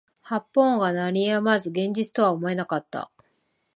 [0.21, 3.11] 発砲音が鳴り止まず現実とは思えなかった